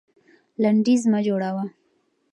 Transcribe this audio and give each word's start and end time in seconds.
لنډيز 0.61 1.01
مه 1.11 1.19
جوړوه. 1.27 1.63